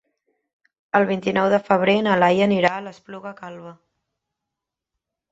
[0.99, 3.75] El vint-i-nou de febrer na Laia anirà a l'Espluga Calba.